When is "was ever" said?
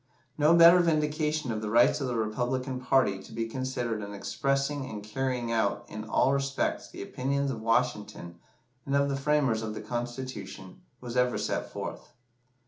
11.01-11.37